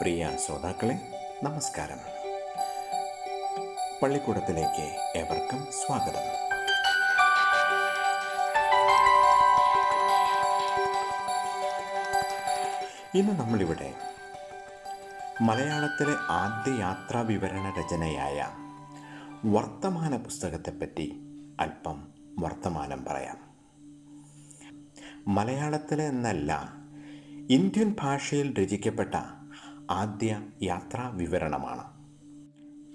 [0.00, 1.00] പ്രിയ ശ്രോതാക്കളെ
[1.42, 1.96] നമസ്കാരം.
[4.02, 6.20] പള്ളിക്കൂടത്തിലേക്ക് ഏവർക്കും സ്വാഗതം.
[13.14, 13.94] ഇന്ന് നമ്മളിവിടെ
[15.40, 18.48] മലയാളത്തിലെ ആദ്യ യാത്രാ വിവരണ രചനയായ
[19.44, 21.20] വർത്തമാന പുസ്തകത്തെപ്പറ്റി
[21.60, 22.08] അല്പം
[22.38, 23.38] വർത്തമാനം പറയാം.
[25.34, 26.72] മലയാളത്തിലെ എന്നല്ല
[27.50, 29.14] ഇന്ത്യൻ ഭാഷയിൽ രചിക്കപ്പെട്ട
[29.90, 31.84] ആദ്യ യാത്രാ വിവരണമാണ്.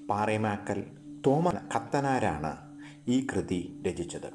[0.08, 0.84] പാറേമാക്കൽ
[1.28, 2.58] തോമ കത്തനാരാണ്
[3.08, 4.34] ഈ കൃതി രചിച്ചത്.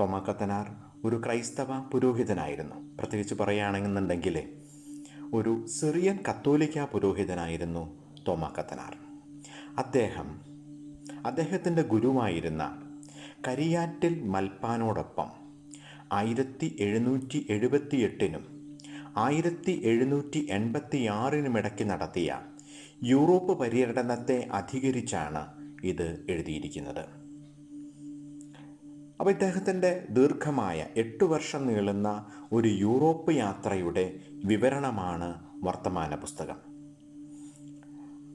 [0.00, 0.66] തോമ കത്തനാർ
[1.04, 2.96] ഒരു ക്രൈസ്തവ പുരോഹിതനായിരുന്നു.
[2.96, 4.48] പ്രത്യേകിച്ച് പറയുകയാണെന്നുണ്ടെങ്കിൽ
[5.34, 8.96] ഒരു സിറിയൻ കത്തോലിക്ക പുരോഹിതനായിരുന്നു തോമ കത്തനാർ.
[9.78, 10.40] അദ്ദേഹം
[11.26, 12.82] അദ്ദേഹത്തിന്റെ ഗുരുവായിരുന്ന
[13.48, 15.26] കരിയാറ്റിൽ മൽപ്പാനോടൊപ്പം
[16.12, 18.57] ആയിരത്തി എഴുന്നൂറ്റി എഴുപത്തി എട്ടിനും
[19.16, 22.38] ആയിരത്തി എഴുന്നൂറ്റി എൺപത്തി ആറിനുമിടയ്ക്ക് നടത്തിയ
[23.02, 25.42] യൂറോപ്പ് പര്യടനത്തെ അധികരിച്ചാണ്
[25.84, 27.04] ഇത് എഴുതിയിരിക്കുന്നത്.
[29.20, 36.58] അപ്പോൾ ഇദ്ദേഹത്തിന്റെ ദീർഘമായ എട്ട് വർഷം നീളുന്ന ഒരു യൂറോപ്പ് യാത്രയുടെ വിവരണമാണ് വർത്തമാന പുസ്തകം.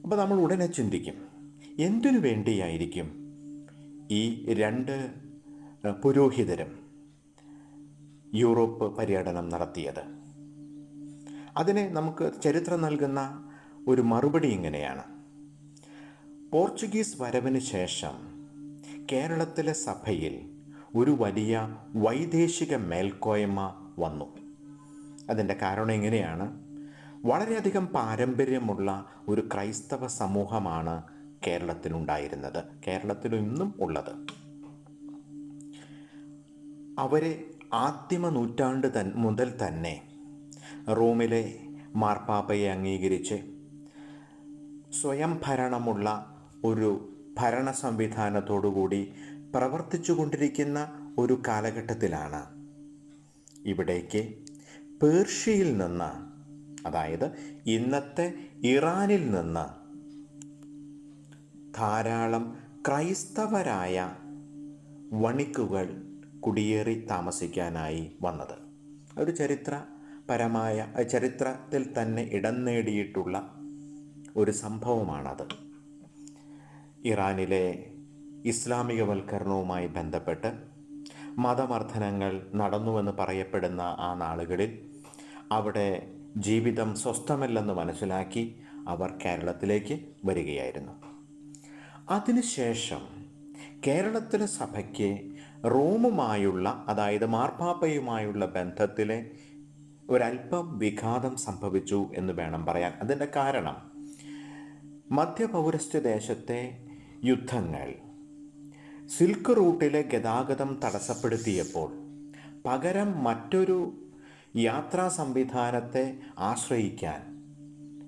[0.04, 1.14] അപ്പോൾ നമ്മൾ ഉടനെ ചിന്തിക്കും
[1.78, 3.08] എന്തിനു വേണ്ടിയായിരിക്കും
[4.10, 5.14] ഈ രണ്ട്
[6.02, 6.84] പുരോഹിതരും
[8.34, 10.23] യൂറോപ്പ് പര്യടനം നടത്തിയത്?
[11.56, 13.50] അതിനെ നമുക്ക് ചരിത്രം നൽകുന്ന
[13.88, 15.02] ഒരു മറുപടി ഇങ്ങനെയാണ്.
[16.52, 18.34] പോർച്ചുഗീസ് വരവിന് ശേഷം
[19.12, 20.50] കേരളത്തിലെ സഭയിൽ
[20.96, 24.36] ഒരു വലിയ വൈദേശിക മേൽക്കോയ്മ വന്നു.
[25.30, 26.64] അതിന്റെ കാരണം എങ്ങനെയാണ്
[27.24, 31.02] വളരെയധികം പാരമ്പര്യമുള്ള ഒരു ക്രൈസ്തവ സമൂഹമാണ്
[31.46, 32.64] കേരളത്തിലുണ്ടായിരുന്നത്.
[32.86, 34.26] കേരളത്തിൽ ഇന്നും ഉള്ളത്.
[37.00, 40.13] അവരെ ആദ്യമ നൂറ്റാണ്ട് തൻ മുതൽ തന്നെ
[40.88, 41.58] റോമിലെ
[41.94, 43.34] മാർപ്പാപ്പയെ അംഗീകരിച്ച്
[45.00, 46.26] സ്വയം ഭരണമുള്ള
[46.64, 49.12] ഒരു ഭരണ സംവിധാനത്തോടുകൂടി
[49.54, 50.88] പ്രവർത്തിച്ചു കൊണ്ടിരിക്കുന്ന
[51.18, 52.42] ഒരു കാലഘട്ടത്തിലാണ്
[53.66, 54.34] ഇവിടേക്ക്
[55.02, 56.10] പേർഷ്യയിൽ നിന്ന്
[56.88, 57.32] അതായത്
[57.66, 59.84] ഇന്നത്തെ ഇറാനിൽ നിന്ന്
[61.74, 62.56] ധാരാളം
[62.88, 64.12] ക്രൈസ്തവരായ
[65.12, 66.02] വണിക്കുകൾ
[66.40, 68.56] കുടിയേറി താമസിക്കാനായി വന്നത്.
[69.18, 69.30] ഒരു
[70.24, 73.36] ചരിത്രപരമായ ചരിത്രത്തിൽ തന്നെ ഇടം നേടിയിട്ടുള്ള
[74.36, 75.42] ഒരു സംഭവമാണത്.
[77.04, 77.66] ഇറാനിലെ
[78.44, 80.50] ഇസ്ലാമികവൽക്കരണവുമായി ബന്ധപ്പെട്ട്
[81.38, 84.72] മതമർദ്ദനങ്ങൾ നടന്നുവെന്ന് പറയപ്പെടുന്ന ആ നാളുകളിൽ
[85.52, 85.86] അവിടെ
[86.36, 88.44] ജീവിതം സ്വസ്ഥമല്ലെന്ന് മനസ്സിലാക്കി
[88.88, 90.94] അവർ കേരളത്തിലേക്ക് വരികയായിരുന്നു.
[92.10, 93.02] അതിനുശേഷം
[93.86, 95.10] കേരളത്തിലെ സഭയ്ക്ക്
[95.64, 99.18] റോമുമായുള്ള അതായത് മാർപ്പാപ്പയുമായുള്ള ബന്ധത്തിലെ
[100.10, 102.92] ഒരല്പം വിഘാതം സംഭവിച്ചു എന്ന് വേണം പറയാൻ.
[102.92, 103.76] അതിന്റെ കാരണം
[105.10, 106.86] മധ്യപൗരസ്ത്യ ദേശത്തെ
[107.24, 107.94] യുദ്ധങ്ങൾ
[109.08, 111.92] സിൽക്ക് റൂട്ടിലെ ഗതാഗതം തടസ്സപ്പെടുത്തിയപ്പോൾ
[112.66, 113.92] പകരം മറ്റൊരു
[114.56, 117.20] യാത്രാ സംവിധാനത്തെ ആശ്രയിക്കാൻ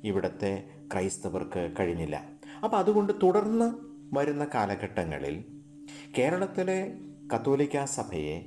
[0.04, 2.16] ഇവിടുത്തെ ക്രൈസ്തവർക്ക് കഴിഞ്ഞില്ല.
[2.64, 3.74] അപ്പോൾ അതുകൊണ്ട് തുടർന്ന്
[4.18, 5.44] വരുന്ന കാലഘട്ടങ്ങളിൽ
[6.18, 6.98] കേരളത്തിലെ
[7.34, 8.46] കത്തോലിക്ക സഭയെ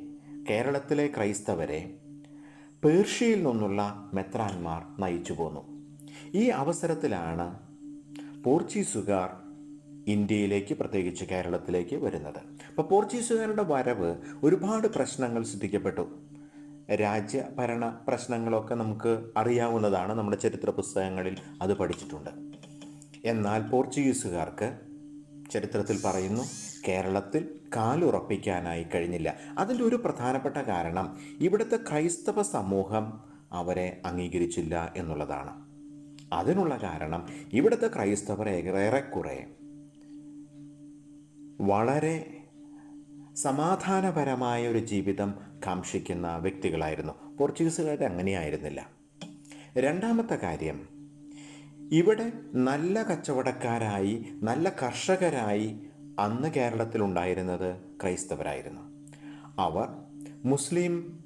[0.49, 1.97] കേരളത്തിലെ ക്രൈസ്തവരെ
[2.83, 5.61] പേർഷ്യയിൽ നിന്നുള്ള മെത്രാന്മാർ നയിച്ചു പോന്നു.
[6.35, 7.59] ഈ അവസരത്തിലാണ്
[8.43, 9.29] പോർച്ചുഗീസുകാർ
[10.07, 12.37] ഇന്ത്യയിലേക്ക് പ്രത്യേകിച്ച് കേരളത്തിലേക്ക് വരുന്നത്.
[12.37, 16.09] അപ്പോൾ പോർച്ചുഗീസുകാരുടെ വരവ് ഒരുപാട് പ്രശ്നങ്ങൾ സൃഷ്ടിക്കപ്പെട്ടു.
[16.95, 20.13] രാജ്യഭരണ പ്രശ്നങ്ങളൊക്കെ നമുക്ക് അറിയാവുന്നതാണ്.
[20.13, 22.29] നമ്മുടെ ചരിത്ര പുസ്തകങ്ങളിൽ അത് പഠിച്ചിട്ടുണ്ട്.
[23.25, 24.79] എന്നാൽ പോർച്ചുഗീസുകാർക്ക്
[25.51, 26.43] ചരിത്രത്തിൽ പറയുന്നു
[26.89, 29.37] കേരളത്തിൽ കാലുറപ്പിക്കാനായി കഴിഞ്ഞില്ല.
[29.57, 33.19] അതിന്റെ ഒരു പ്രധാനപ്പെട്ട കാരണം ഇവിടുത്തെ ക്രൈസ്തവ സമൂഹം
[33.51, 35.69] അവരെ അംഗീകരിച്ചില്ല എന്നുള്ളതാണ്.
[36.33, 39.47] അതിനുള്ള കാരണം ഇവിടുത്തെ ക്രൈസ്തവർ ഏറെക്കുറെ
[41.61, 42.37] വളരെ
[43.35, 45.33] സമാധാനപരമായ ഒരു ജീവിതം
[45.67, 47.37] കാക്ഷിക്കുന്ന വ്യക്തികളായിരുന്നു.
[47.37, 48.89] പോർച്ചുഗീസുകാർ അങ്ങനെയായിരുന്നില്ല.
[49.77, 50.87] രണ്ടാമത്തെ കാര്യം
[51.91, 55.79] ഇവിടെ നല്ല കച്ചവടക്കാരായി നല്ല കർഷകരായി
[56.19, 58.81] അന്ന് കേരളത്തിലുണ്ടായിരുന്നത് ക്രൈസ്തവരായിരുന്നു.
[59.59, 59.87] അവർ
[60.45, 61.19] മുസ്ലിം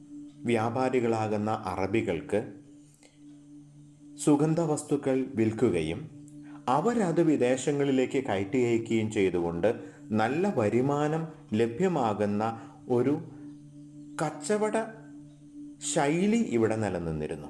[0.46, 2.54] വ്യാപാരികളാകുന്ന അറബികൾക്ക്
[4.26, 6.10] സുഗന്ധ വസ്തുക്കൾ വിൽക്കുകയും
[6.68, 9.76] അവരത് വിദേശങ്ങളിലേക്ക് കയറ്റി അയക്കുകയും ചെയ്തുകൊണ്ട്
[10.12, 13.20] നല്ല വരുമാനം ലഭ്യമാകുന്ന ഒരു
[14.22, 14.78] കച്ചവട
[15.94, 17.48] ശൈലി ഇവിടെ നിലനിന്നിരുന്നു.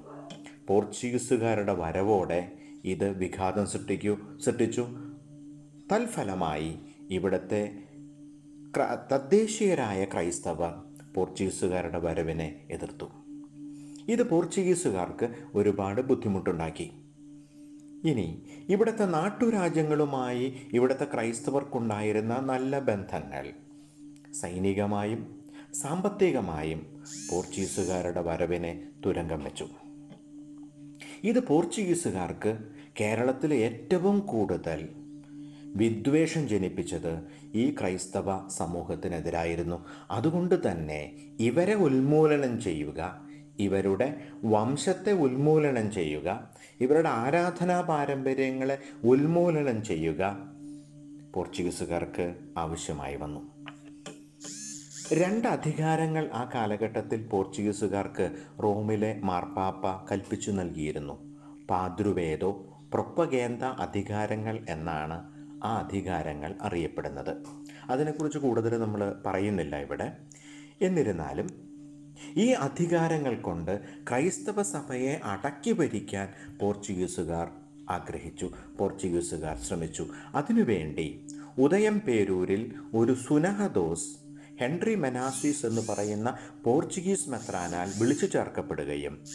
[0.68, 2.52] പോർച്ചുഗീസുകാരുടെ വരവോടെ
[2.84, 4.88] ഇത് വിഘാതം സൃഷ്ടിക്കൂ സൃഷ്ടിച്ചു.
[5.92, 6.76] തൽഫലമായി
[7.14, 7.62] ഇവിടുത്തെ
[9.12, 10.74] തദ്ദേശീയരായ ക്രൈസ്തവർ
[11.16, 13.06] പോർച്ചുഗീസുകാരുടെ വരവിനെ എതിർത്തു.
[14.08, 16.92] ഇത് പോർച്ചുഗീസുകാർക്ക് ഒരുപാട് ബുദ്ധിമുട്ടുണ്ടാക്കി.
[18.06, 18.26] ഇനി
[18.70, 23.46] ഇവിടുത്തെ നാട്ടുരാജ്യങ്ങളുമായി ഇവിടുത്തെ ക്രൈസ്തവർക്കുണ്ടായിരുന്ന നല്ല ബന്ധങ്ങൾ
[24.34, 25.22] സൈനികമായും
[25.74, 26.82] സാമ്പത്തികമായും
[27.32, 28.72] പോർച്ചുഗീസുകാരുടെ വരവിനെ
[29.06, 29.68] തുരങ്കം വെച്ചു.
[31.24, 32.58] ഇത് പോർച്ചുഗീസുകാർക്ക്
[33.00, 34.90] കേരളത്തിലെ ഏറ്റവും കൂടുതൽ
[35.76, 39.86] വിദ്വേഷം ജനിപ്പിച്ചത് ഈ ക്രൈസ്തവ സമൂഹത്തിനെതിരായിരുന്നു.
[40.12, 43.22] അതുകൊണ്ട് തന്നെ ഇവരെ ഉന്മൂലനം ചെയ്യുക
[43.60, 46.50] ഇവരുടെ വംശത്തെ ഉന്മൂലനം ചെയ്യുക
[46.82, 50.38] ഇവരുടെ ആരാധനാ പാരമ്പര്യങ്ങളെ ഉന്മൂലനം ചെയ്യുക
[51.36, 53.54] പോർച്ചുഗീസുകാർക്ക് ആവശ്യമായി വന്നു.
[55.14, 58.32] രണ്ട് അധികാരങ്ങൾ ആ കാലഘട്ടത്തിൽ പോർച്ചുഗീസുകാർക്ക്
[58.64, 61.14] റോമിലെ മാർപ്പാപ്പ കൽപ്പിച്ചു നൽകിയിരുന്നു.
[61.70, 65.33] പാതൃവേദോ പ്രൊപ്പഗേന്ത അധികാരങ്ങൾ എന്നാണ്
[65.64, 67.38] ആ അധികാരങ്ങൾ അറിയപ്പെടുന്നത്.
[67.90, 70.18] അതിനെക്കുറിച്ച് കൂടുതൽ നമ്മൾ പറയുന്നില്ല ഇവിടെ.
[70.82, 71.74] എന്നിരുന്നാലും
[72.38, 76.30] ഈ അധികാരങ്ങൾ കൊണ്ട് ക്രൈസ്തവ സഭയെ അടക്കി ഭരിക്കാൻ
[76.62, 77.48] പോർച്ചുഗീസുകാർ
[77.90, 80.08] ആഗ്രഹിച്ചു പോർച്ചുഗീസുകാർ ശ്രമിച്ചു.
[80.36, 81.28] അതിനുവേണ്ടി
[81.58, 84.18] ഉദയം പേരൂരിൽ ഒരു സുനഹദോസ്
[84.62, 89.26] ഹെൻറി മെനാസിസ് എന്ന് പറയുന്ന പോർച്ചുഗീസ് മെത്രാനാൽ വിളിച്ചു ചേർക്കപ്പെടുകയും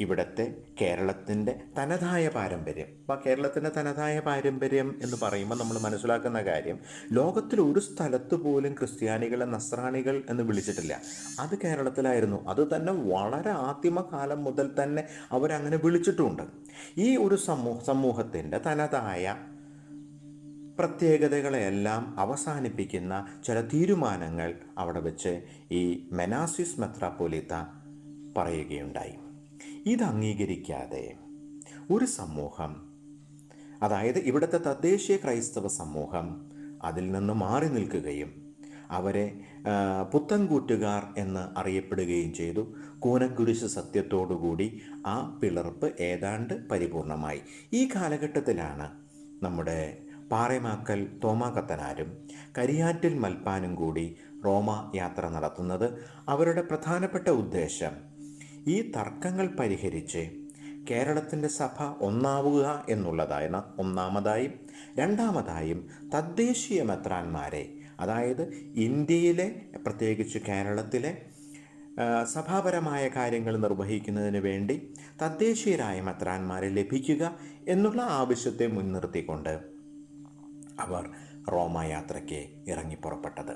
[0.00, 2.86] ഇവിടുത്തെ കേരളത്തിന്റെ തനതായ പാരമ്പര്യം.
[3.00, 6.78] അപ്പോൾ കേരളത്തിന്റെ തനതായ പാരമ്പര്യം എന്ന് പറയുമ്പോൾ നമ്മൾ മനസ്സിലാക്കുന്ന കാര്യം
[7.12, 11.00] ലോകത്തിൽ ഒരു സ്ഥലത്ത് പോലും ക്രിസ്ത്യാനികളെ നസ്രാണികൾ എന്ന് വിളിച്ചിട്ടില്ല.
[11.40, 12.48] അത് കേരളത്തിലായിരുന്നു.
[12.48, 16.42] അത് തന്നെ വളരെ ആദിമകാലം മുതൽ തന്നെ അവരങ്ങനെ വിളിച്ചിട്ടുമുണ്ട്
[16.98, 19.36] ഈ ഒരു സമൂഹ സമൂഹത്തിന്റെ തനതായ
[20.78, 25.42] പ്രത്യേകതകളെയെല്ലാം അവസാനിപ്പിക്കുന്ന ചില തീരുമാനങ്ങൾ അവിടെ വെച്ച്
[25.72, 27.64] ഈ മെനാസിസ് മെത്രാപ്പോലീത്ത
[28.36, 29.23] പറയുകയുണ്ടായി.
[29.86, 31.14] ഇത് അംഗീകരിക്കാതെ
[31.90, 32.72] ഒരു സമൂഹം
[33.82, 36.50] അതായത് ഇവിടുത്തെ തദ്ദേശീയ ക്രൈസ്തവ സമൂഹം
[36.82, 38.30] അതിൽ നിന്ന് മാറി നിൽക്കുകയും
[38.90, 39.40] അവരെ
[40.12, 42.74] പുത്തൻകൂറ്റുകാർ എന്ന് അറിയപ്പെടുകയും ചെയ്തു.
[42.98, 47.40] കൂനക്കുരിശ് സത്യത്തോടുകൂടി ആ പിളർപ്പ് ഏതാണ്ട് പരിപൂർണമായി.
[47.72, 48.88] ഈ കാലഘട്ടത്തിലാണ്
[49.42, 49.98] നമ്മുടെ
[50.30, 52.10] പാറേമാക്കൽ തോമാക്കത്തനാരും
[52.58, 55.98] കരിയാറ്റിൽ മൽപ്പാനും കൂടി റോമ യാത്ര നടത്തുന്നത്.
[56.28, 58.13] അവരുടെ പ്രധാനപ്പെട്ട ഉദ്ദേശം
[58.68, 60.30] ഈ തർക്കങ്ങൾ പരിഹരിച്ച്
[60.90, 64.52] കേരളത്തിന്റെ സഭ ഒന്നാവുക എന്നുള്ളതാണ് ഒന്നാമതായും
[64.94, 71.22] രണ്ടാമതായും തദ്ദേശീയ മെത്രാന്മാരെ അതായത് ഇന്ത്യയിലെ പ്രത്യേകിച്ച് കേരളത്തിലെ
[72.24, 77.38] സഭാപരമായ കാര്യങ്ങൾ നിർവഹിക്കുന്നതിന് വേണ്ടി തദ്ദേശീയരായ മെത്രാന്മാരെ ലഭിക്കുക
[77.68, 79.60] എന്നുള്ള ആവശ്യത്തെ മുൻനിർത്തിക്കൊണ്ട്
[80.80, 81.10] അവർ
[81.52, 83.54] റോമായാത്രയ്ക്ക് ഇറങ്ങി പുറപ്പെട്ടത്.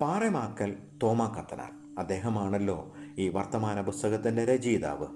[0.00, 1.28] പാറമാക്കൽ തോമാ
[2.00, 5.06] അദ്ദേഹമാണല്ലോ ഈ വർത്തമാന പുസ്തകത്തിന്റെ രചയിതാവ്.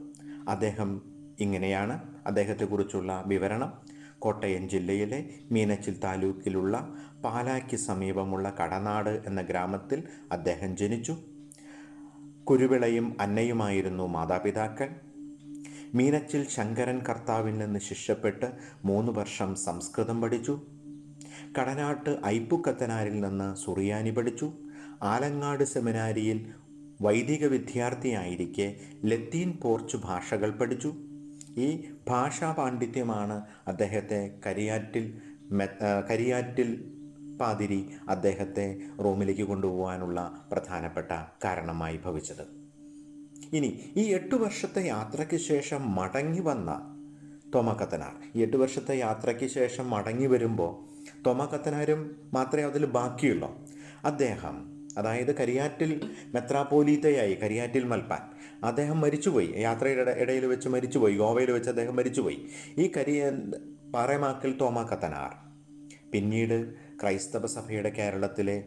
[0.48, 1.02] അദ്ദേഹം
[1.40, 3.72] ഇങ്ങനെയാണ് അദ്ദേഹത്തെക്കുറിച്ചുള്ള വിവരണം.
[4.18, 6.94] കോട്ടയം ജില്ലയിലെ മീനച്ചിൽ താലൂക്കിലുള്ള
[7.24, 10.02] പാലായ്ക്ക് സമീപമുള്ള കടനാട് എന്ന ഗ്രാമത്തിൽ
[10.32, 11.16] അദ്ദേഹം ജനിച്ചു.
[12.44, 14.88] കുരുവിളയും അന്നയുമായിരുന്നു മാതാപിതാക്കൾ.
[15.94, 18.52] മീനച്ചിൽ ശങ്കരൻ കർത്താവിൽ നിന്ന് ശിഷ്യപ്പെട്ട്
[18.84, 20.60] മൂന്ന് വർഷം സംസ്കൃതം പഠിച്ചു.
[21.60, 24.52] കടനാട്ട് ഐപ്പുക്കത്തനാരിൽ നിന്ന് സുറിയാനി പഠിച്ചു.
[25.02, 26.52] ആലങ്ങാട് സെമിനാരിയിൽ
[27.00, 30.94] വൈദിക വിദ്യാർത്ഥിയായിരിക്കെ ലത്തീൻ പോർച്ച് ഭാഷകൾ പഠിച്ചു.
[31.58, 35.20] ഈ ഭാഷാ പാണ്ഡിത്യമാണ് അദ്ദേഹത്തെ കരിയാറ്റിൽ
[36.10, 36.84] കരിയാറ്റിൽ
[37.40, 41.12] പാതിരി അദ്ദേഹത്തെ റോമിലേക്ക് കൊണ്ടുപോകാനുള്ള പ്രധാനപ്പെട്ട
[41.44, 42.64] കാരണമായി ഭവിച്ചത്.
[43.52, 46.90] ഇനി ഈ എട്ടു വർഷത്തെ യാത്രയ്ക്ക് ശേഷം മടങ്ങി വന്ന
[47.54, 50.94] തോമക്കത്തനാർ ഈ എട്ട് വർഷത്തെ യാത്രയ്ക്ക് ശേഷം മടങ്ങി വരുമ്പോൾ
[51.26, 53.58] തോമക്കത്തനാരും മാത്രമേ അതിൽ ബാക്കിയുള്ളൂ.
[54.04, 58.20] അദ്ദേഹം അതായത് കരിയാറ്റിൽ മെത്രാപ്പോലീത്തയായി കരിയാറ്റിൽ മൽപ്പാൻ.
[58.64, 59.54] അദ്ദേഹം മരിച്ചുപോയി.
[59.56, 61.16] യാത്രയുടെ ഇട- ഇടയിൽ വെച്ച് മരിച്ചുപോയി.
[61.16, 62.46] ഗോവയിൽ വെച്ച് അദ്ദേഹം മരിച്ചുപോയി.
[62.78, 63.32] ഈ കരിയ
[63.94, 65.54] പാറേമാക്കൽ തോമാക്കത്തനാർ
[66.12, 68.64] പിന്നീട് ക്രൈസ്തവ സഭയുടെ കേരളത്തിലെ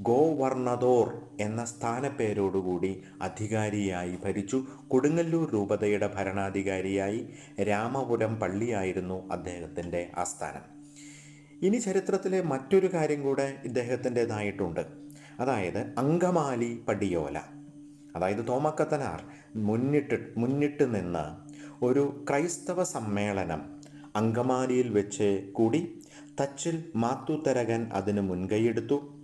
[0.00, 4.64] ഗോവർണദോർ എന്ന സ്ഥാനപ്പേരോടുകൂടി അധികാരിയായി ഭരിച്ചു.
[4.88, 7.26] കൊടുങ്ങല്ലൂർ രൂപതയുടെ ഭരണാധികാരിയായി
[7.62, 10.62] രാമപുരം പള്ളിയായിരുന്നു അദ്ദേഹത്തിന്റെ ആസ്ഥാനം.
[11.62, 15.03] ഇനി ചരിത്രത്തിലെ മറ്റൊരു കാര്യം കൂടെ ഇദ്ദേഹത്തിന്റെതായിട്ടുണ്ട്.
[15.40, 17.40] അതായത് അങ്കമാലി പടിയോല.
[18.16, 19.24] അതായത് തോമക്കത്തനാർ
[19.56, 23.62] മുന്നിട്ട് മുന്നിട്ട് നിന്ന് ഒരു ക്രൈസ്തവ സമ്മേളനം
[24.16, 25.98] അങ്കമാലിയിൽ വെച്ച് കൂടി
[26.40, 29.20] തച്ചിൽ മാത്തുത്തരകൻ അതിന് മുൻകൈയെടുത്തു.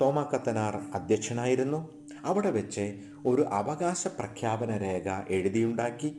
[0.00, 1.88] തോമാക്കത്തനാർ അധ്യക്ഷനായിരുന്നു.
[2.24, 6.16] അവിടെ വെച്ച് ഒരു അവകാശ പ്രഖ്യാപന രേഖ എഴുതിയുണ്ടാക്കി.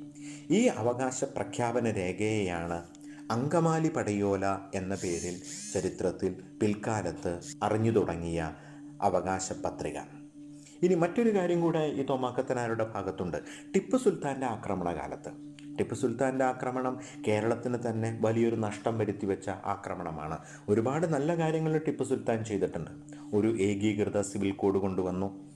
[0.51, 2.83] ഈ അവകാശ പ്രഖ്യാപന രേഖയെയാണ്
[3.31, 5.41] അങ്കമാലി പടയോല എന്ന പേരിൽ
[5.73, 8.53] ചരിത്രത്തിൽ പിൽക്കാലത്ത് അറിഞ്ഞു തുടങ്ങിയ
[9.01, 9.97] അവകാശ പത്രിക
[10.83, 13.37] ഇനി മറ്റൊരു കാര്യം കൂടെ ഈ തോമാക്കത്തനാരുടെ ഭാഗത്തുണ്ട്.
[13.75, 15.31] ടിപ്പു സുൽത്താന്റെ ആക്രമണകാലത്ത്.
[15.77, 20.37] ടിപ്പു സുൽത്താന്റെ ആക്രമണം കേരളത്തിന് തന്നെ വലിയൊരു നഷ്ടം വരുത്തി വെച്ച ആക്രമണമാണ്.
[20.69, 22.91] ഒരുപാട് നല്ല കാര്യങ്ങൾ ടിപ്പു സുൽത്താൻ ചെയ്തിട്ടുണ്ട്.
[23.33, 25.49] ഒരു ഏകീകൃത സിവിൽ കോഡ് കൊണ്ടുവന്നു.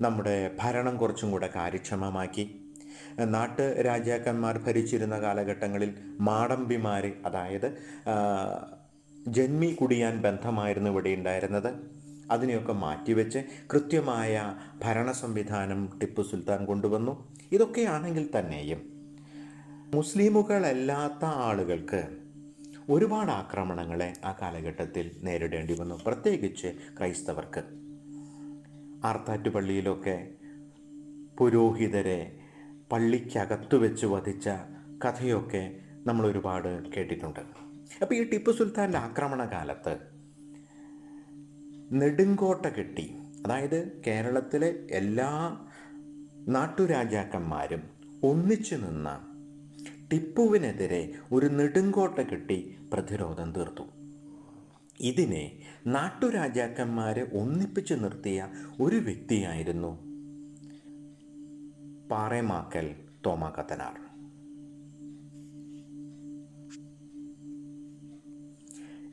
[0.00, 2.67] നമ്മുടെ ഭരണം കുറച്ചും കൂടെ കാര്യക്ഷമമാക്കി.
[3.24, 7.78] നാട്ട് രാജാക്കന്മാർ ഭരിച്ചിരുന്ന കാലഘട്ടങ്ങളിൽ മാടമ്പിമാർ അതായത്
[9.28, 11.74] ജന്മി കുടിയാൻ ബന്ധമായിരുന്നു ഇവിടെ ഉണ്ടായിരുന്നത്.
[12.30, 13.38] അതിനെയൊക്കെ മാറ്റിവെച്ച്
[13.74, 17.34] കൃത്യമായ ഭരണ സംവിധാനം ടിപ്പു സുൽത്താൻ കൊണ്ടുവന്നു.
[17.52, 18.82] ഇതൊക്കെയാണെങ്കിൽ തന്നെയും.
[19.94, 22.08] മുസ്ലിമുകളല്ലാത്ത ആളുകൾക്ക്
[22.90, 26.00] ഒരുപാട് ആക്രമണങ്ങളെ ആ കാലഘട്ടത്തിൽ നേരിടേണ്ടി വന്നു.
[26.06, 27.62] പ്രത്യേകിച്ച് ക്രൈസ്തവർക്ക്.
[29.06, 30.28] ആർത്താറ്റുപള്ളിയിലൊക്കെ
[31.38, 32.37] പുരോഹിതരെ
[32.92, 34.48] പള്ളിക്കകത്തു വെച്ച് വധിച്ച
[35.04, 37.40] കഥയൊക്കെ നമ്മൾ ഒരുപാട് കേട്ടിട്ടുണ്ട്.
[38.02, 39.98] അപ്പോൾ ഈ ടിപ്പു സുൽത്താന്റെ ആക്രമണ കാലത്ത്
[41.92, 43.16] നെടുങ്കോട്ട കെട്ടി
[43.46, 45.28] അതായത് കേരളത്തിലെ എല്ലാ
[46.48, 47.82] നാട്ടുരാജാക്കന്മാരും
[48.24, 49.08] ഒന്നിച്ചു നിന്ന
[50.12, 53.82] ടിപ്പുവിനെതിരെ ഒരു നെടുങ്കോട്ട കെട്ടി പ്രതിരോധം തീർത്തു.
[55.00, 58.48] ഇതിനെ നാട്ടുരാജാക്കന്മാരെ ഒന്നിപ്പിച്ചു നിർത്തിയ
[58.80, 60.07] ഒരു വ്യക്തിയായിരുന്നു
[62.10, 62.94] പാറേമാക്കൽ
[63.26, 63.96] തോമാക്കത്തനാർ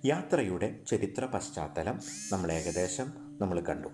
[0.06, 2.00] യാത്രയുടെ ചരിത്ര പശ്ചാത്തലം
[2.32, 3.06] നമ്മൾ ഏകദേശം
[3.42, 3.88] നമ്മൾ കണ്ടു.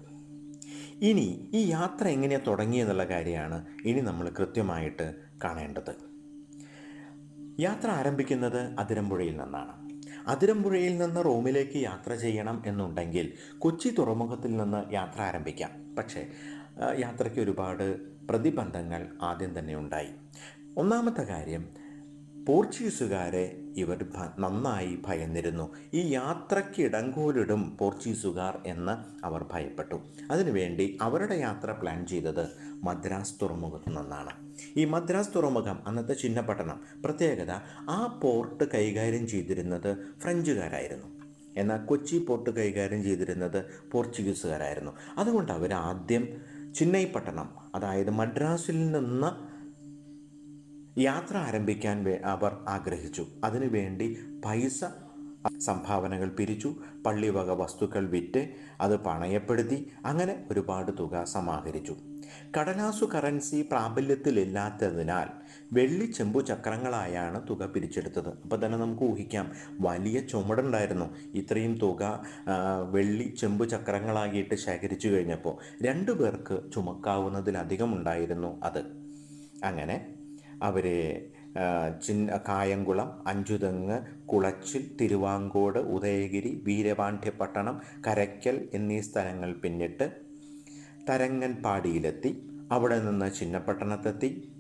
[1.02, 5.96] ഇനി ഈ യാത്ര എങ്ങനെയാണ് തുടങ്ങിയെന്നുള്ള കാര്യമാണ് ഇനി നമ്മൾ കൃത്യമായിട്ട് കാണേണ്ടത്.
[7.60, 9.74] യാത്ര ആരംഭിക്കുന്നത് അതിരമ്പുഴയിൽ നിന്നാണ്.
[10.28, 15.96] അതിരമ്പുഴയിൽ നിന്ന് റോമിലേക്ക് യാത്ര ചെയ്യണം എന്നുണ്ടെങ്കിൽ കൊച്ചി തുറമുഖത്തിൽ നിന്ന് യാത്ര ആരംഭിക്കാം.
[15.96, 16.28] പക്ഷേ
[17.00, 20.10] യാത്രയ്ക്ക് ഒരുപാട് പ്രതിബന്ധങ്ങൾ ആദ്യം തന്നെ ഉണ്ടായി.
[20.78, 21.70] ഒന്നാമത്തെ കാര്യം
[22.48, 24.06] പോർച്ചുഗീസുകാരെ ഇവർ
[24.40, 25.76] നന്നായി ഭയന്നിരുന്നു.
[25.94, 30.02] ഈ യാത്രയ്ക്ക് ഇടങ്കോലിടും പോർച്ചുഗീസുകാർ എന്ന് അവർ ഭയപ്പെട്ടു.
[30.32, 32.48] അതിനുവേണ്ടി അവരുടെ യാത്ര പ്ലാൻ ചെയ്തത്
[32.84, 34.54] മദ്രാസ് തുറമുഖത്ത് നിന്നാണ്.
[34.78, 37.52] ഈ മദ്രാസ് തുറമുഖം അന്നത്തെ ചിഹ്നപട്ടണം പ്രത്യേകത
[37.90, 41.22] ആ പോർട്ട് കൈകാര്യം ചെയ്തിരുന്നത് ഫ്രഞ്ചുകാരായിരുന്നു.
[41.58, 44.92] എന്നാൽ കൊച്ചി പോർട്ട് കൈകാര്യം ചെയ്തിരുന്നത് പോർച്ചുഗീസുകാരായിരുന്നു.
[45.18, 46.42] അതുകൊണ്ട് അവർ ആദ്യം
[46.76, 49.52] ചിന്നൈപ്പട്ടണം അതായത് മദ്രാസിൽ നിന്ന്
[51.00, 53.28] യാത്ര ആരംഭിക്കാൻ അവർ ആഗ്രഹിച്ചു.
[53.44, 54.84] അതിനുവേണ്ടി പൈസ
[55.60, 58.50] സംഭാവനകൾ പിരിച്ചു പള്ളിവക വസ്തുക്കൾ വിറ്റ്
[58.82, 61.96] അത് പണയപ്പെടുത്തി അങ്ങനെ ഒരുപാട് തുക സമാഹരിച്ചു.
[62.58, 65.28] കടലാസു കറൻസി പ്രാബല്യത്തിലില്ലാത്തതിനാൽ
[65.74, 68.30] വെള്ളി ചെമ്പു ചക്രങ്ങളായാണ് തുക പിരിച്ചെടുത്തത്.
[68.44, 71.06] അപ്പോൾ തന്നെ നമുക്ക് ഊഹിക്കാം വലിയ ചുമടുണ്ടായിരുന്നു.
[71.36, 72.24] ഇത്രയും തുക
[72.92, 78.84] വെള്ളി ചെമ്പു ചക്രങ്ങളാക്കിയിട്ട് ശേഖരിച്ചു കഴിഞ്ഞപ്പോൾ രണ്ടു പേർക്ക് ചുമക്കാവുന്നതിലധികം ഉണ്ടായിരുന്നു അത്.
[79.64, 80.16] അങ്ങനെ
[80.64, 80.86] അവർ
[82.06, 90.12] ചിന്ന കായംകുളം അഞ്ചുതെങ്ങ് കുളച്ചിൽ തിരുവാങ്കോട് ഉദയഗിരി വീരപാണ്ഡ്യപട്ടണം കരയ്ക്കൽ എന്നീ സ്ഥലങ്ങൾ പിന്നിട്ട്
[91.10, 92.32] തരങ്ങൻപാടിയിലെത്തി.
[92.72, 94.52] അവിടെ നിന്ന് ചിന്നപ്പട്ടണത്തെത്തി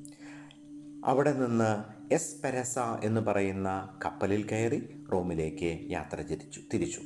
[1.05, 1.69] അവിടെ നിന്ന്
[2.13, 3.69] എസ് പെരസ എന്ന് പറയുന്ന
[4.05, 4.79] കപ്പലിൽ കയറി
[5.12, 7.01] റോമിലേക്ക് യാത്ര തിരിച്ചു തിരിച്ചു.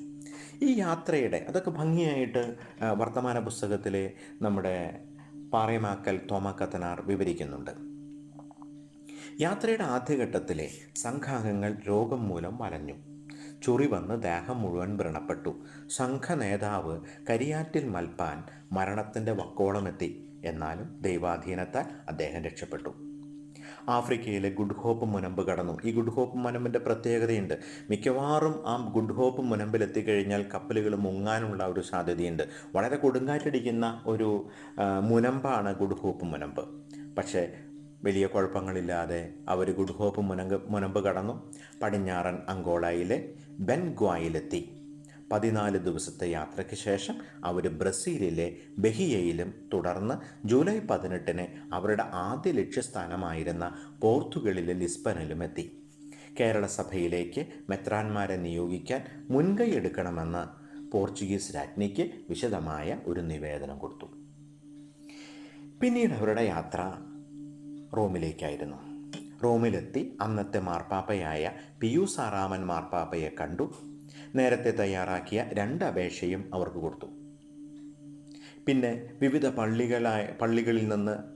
[0.61, 2.55] ഈ യാത്രയുടെ അതൊക്കെ ഭംഗിയായിട്ട്
[2.97, 4.99] വർത്തമാന പുസ്തകത്തിലെ നമ്മുടെ
[5.53, 7.94] പാറയമാക്കൽ തോമക്കത്തനാർ വിവരിക്കുന്നുണ്ട്.
[9.39, 12.93] യാത്രയുടെ ആദ്യഘട്ടത്തിലെ സംഘാംഗങ്ങൾ രോഗം മൂലം വലഞ്ഞു
[13.63, 15.55] ചൊറി വന്ന് ദേഹം മുഴുവൻ വ്രണപ്പെട്ടു.
[15.95, 20.39] സംഘ നേതാവ് കരിയാറ്റിൽ മൽപ്പാൻ മരണത്തിന്റെ വക്കോളമെത്തി.
[20.45, 22.89] എന്നാലും ദൈവാധീനത്താൽ അദ്ദേഹം രക്ഷപ്പെട്ടു.
[23.89, 25.77] ആഫ്രിക്കയിലെ ഗുഡ് ഹോപ്പ് മുനമ്പ് കടന്നു.
[25.85, 27.59] ഈ ഗുഡ് ഹോപ്പ് മുനമ്പിന്റെ പ്രത്യേകതയുണ്ട്.
[27.89, 32.43] മിക്കവാറും ആ ഗുഡ് ഹോപ്പ് മുനമ്പിൽ കപ്പലുകൾ മുങ്ങാനുള്ള ഒരു സാധ്യതയുണ്ട്.
[32.75, 34.47] വളരെ കൊടുങ്കാറ്റടിക്കുന്ന ഒരു
[35.03, 36.65] മുനമ്പാണ് ഗുഡ് ഹോപ്പ് മുനമ്പ്.
[37.15, 37.53] പക്ഷേ
[38.05, 41.53] വലിയ കുഴപ്പങ്ങളില്ലാതെ അവർ ഗുഡ് ഹോപ്പ് മുനങ്ക് മുനമ്പ് കടന്നു.
[41.81, 44.71] പടിഞ്ഞാറൻ അങ്കോളയിലെ ബെൻഗ്വായിലെത്തി.
[45.31, 55.43] പതിനാല് ദിവസത്തെ യാത്രയ്ക്ക് ശേഷം അവർ ബ്രസീലിലെ ബെഹിയയിലും തുടർന്ന് ജൂലൈ പതിനെട്ടിന് അവരുടെ ആദ്യ ലക്ഷ്യസ്ഥാനമായിരുന്ന പോർത്തുഗലിലെ ലിസ്ബനിലും
[55.43, 55.83] എത്തി
[56.39, 60.43] കേരള സഭയിലേക്ക് മെത്രാന്മാരെ നിയോഗിക്കാൻ മുൻകൈ എടുക്കണമെന്ന്
[60.91, 64.05] പോർച്ചുഗീസ് രാജ്ഞിക്ക് വിശദമായ ഒരു നിവേദനം കൊടുത്തു.
[65.81, 66.81] പിന്നീട് അവരുടെ യാത്ര
[67.97, 68.77] റോമിലേക്കായിരുന്നു.
[69.43, 73.73] റോമിലെത്തി അന്നത്തെ മാർപ്പാപ്പയായ പിയൂസ് ആറാമൻ മാർപ്പാപ്പയെ കണ്ടു.
[74.35, 77.05] നേരത്തെ തയ്യാറാക്കിയ രണ്ട് അപേക്ഷയും അവർക്ക് കൊടുത്തു.
[78.67, 81.35] പിന്നെ വിവിധ പള്ളികളായ പള്ളികളിൽ നിന്ന്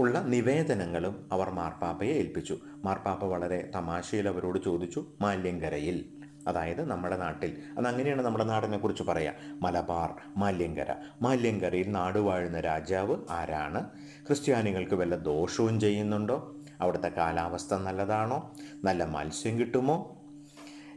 [0.00, 2.58] ഉള്ള നിവേദനങ്ങളും അവർ മാർപ്പാപ്പയെ ഏൽപ്പിച്ചു.
[2.84, 6.04] മാർപ്പാപ്പ വളരെ തമാശയിൽ അവരോട് ചോദിച്ചു മാല്യങ്കരയിൽ
[6.48, 7.52] അതായത് നമ്മുടെ നാട്ടിൽ.
[7.78, 9.34] അത് അങ്ങനെയാണ് നമ്മുടെ നാടിനെ കുറിച്ച് പറയാം.
[9.62, 10.94] മലബാർ മാല്യങ്കര.
[11.22, 13.84] മാല്യങ്കരയിൽ നാടുവാഴുന്ന രാജാവ് ആരാണ്?
[14.26, 16.54] ക്രിസ്ത്യാനികൾക്ക് വല്ല ദോഷവും ചെയ്യുന്നുണ്ടോ?
[16.80, 18.54] അവിടുത്തെ കാലാവസ്ഥ നല്ലതാണോ?
[18.84, 20.14] നല്ല മത്സ്യം കിട്ടുമോ?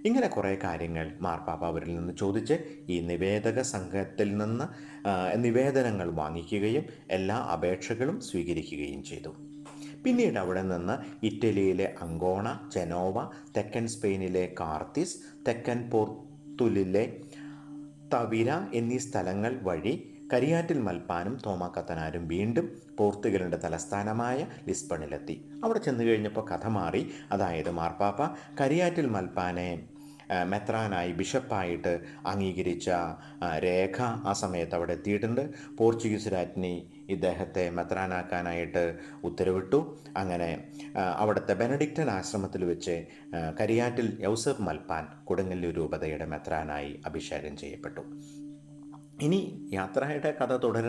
[0.05, 2.53] ഇങ്ങനെ കുറേ കാര്യങ്ങൾ മാർപ്പാപ്പ അവരിൽ നിന്ന് ചോദിച്ച്
[2.89, 4.65] ഈ നിവേദക സംഘത്തിൽ നിന്ന്
[5.35, 9.29] നിവേദനങ്ങൾ വാങ്ങിക്കുകയും എല്ലാ അപേക്ഷകളും സ്വീകരിക്കുകയും ചെയ്തു.
[10.05, 15.17] പിന്നീട് അവിടെ നിന്ന് ഇറ്റലിയിലെ അങ്കോണ ജനോവ തെക്കൻ സ്പെയിനിലെ കാർത്തിസ്
[15.47, 17.17] തെക്കൻ പോർത്തുലിലെ
[18.13, 25.35] തവിര എന്നീ സ്ഥലങ്ങൾ വഴി കരിയാറ്റിൽ മൽപ്പാനും തോമ കത്തനാരും വീണ്ടും പോർത്തുഗലിന്റെ തലസ്ഥാനമായ ലിസ്ബണിലെത്തി.
[25.63, 27.09] അവിടെ ചെന്ന് കഴിഞ്ഞപ്പോൾ കഥ മാറി.
[27.31, 29.87] അതായത് മാർപ്പാപ്പ കരിയാറ്റിൽ മൽപ്പാനെ
[30.43, 32.89] മെത്രാനായി ബിഷപ്പായിട്ട് അംഗീകരിച്ച
[33.63, 35.49] രേഖ ആ സമയത്ത് അവിടെ എത്തിയിട്ടുണ്ട്.
[35.77, 38.83] പോർച്ചുഗീസ് രാജ്ഞി ഇദ്ദേഹത്തെ മെത്രാനാക്കാനായിട്ട്
[39.23, 39.79] ഉത്തരവിട്ടു.
[40.17, 40.49] അങ്ങനെ
[41.17, 42.95] അവിടുത്തെ ബെനഡിക്റ്റൻ ആശ്രമത്തിൽ വെച്ച്
[43.59, 48.03] കരിയാറ്റിൽ യൗസഫ് മൽപ്പാൻ കൊടുങ്ങല്ലൂർ രൂപതയുടെ മെത്രാനായി അഭിഷേകം ചെയ്യപ്പെട്ടു.
[49.21, 50.81] ഇനി യാത്രയുടെ കഥ തുടര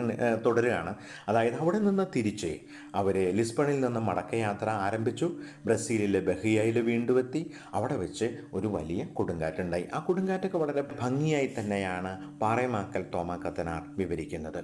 [0.45, 0.95] തുടരുകയാണ്.
[1.27, 2.59] അതായത് അവിടെ നിന്ന് തിരിച്ച്
[2.95, 5.35] അവർ ലിസ്ബണിൽ നിന്ന് മടക്കയാത്ര ആരംഭിച്ചു.
[5.65, 7.51] ബ്രസീലിലെ ബഹിയയിൽ വീണ്ടും എത്തി.
[7.73, 9.87] അവിടെ വെച്ച് ഒരു വലിയ കൊടുങ്കാറ്റുണ്ടായി.
[9.93, 14.63] ആ കൊടുങ്കാറ്റൊക്കെ വളരെ ഭംഗിയായി തന്നെയാണ് പാറേമാക്കൽ തോമ കത്തനാർ വിവരിക്കുന്നത്.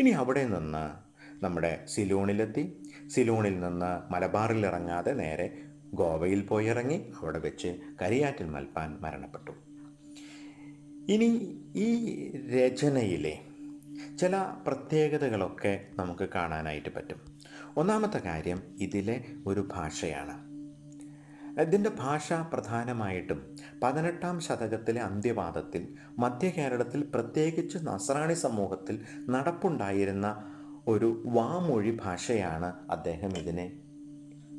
[0.00, 1.12] ഇനി അവിടെ നിന്ന്
[1.44, 2.64] നമ്മുടെ സിലോണിലെത്തി.
[3.08, 5.58] സിലോണിൽ നിന്ന് മലബാറിൽ ഇറങ്ങാതെ നേരെ
[5.94, 7.12] ഗോവയിൽ പോയി ഇറങ്ങി.
[7.22, 9.52] അവിടെ വെച്ച് കരിയാറ്റിൽ മൽപ്പാൻ മരണപ്പെട്ടു.
[11.08, 13.38] ഇനി ഈ രചനയിലെ
[14.18, 17.16] ചില പ്രത്യേകതകളൊക്കെ നമുക്ക് കാണാനായിട്ട് പറ്റും.
[17.76, 20.52] ഒന്നാമത്തെ കാര്യം ഇതിലെ ഒരു ഭാഷയാണ്.
[21.60, 30.44] ഇതിന്റെ ഭാഷ പ്രധാനമായിട്ടും പതിനെട്ടാം ശതകത്തിലെ അന്ത്യവാദത്തിൽ മധ്യ കേരളത്തിൽ പ്രത്യേകിച്ച് നസ്രാണി സമൂഹത്തിൽ നടപ്പുണ്ടായിരുന്ന
[30.88, 33.81] ഒരു വാമൊഴി ഭാഷയാണ് അദ്ദേഹം ഇതിനെ